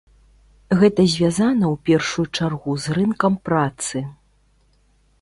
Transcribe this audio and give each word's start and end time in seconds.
Гэта 0.79 1.05
звязана 1.15 1.65
ў 1.73 1.75
першую 1.91 2.27
чаргу 2.37 2.71
з 2.87 2.99
рынкам 2.99 3.33
працы. 3.51 4.07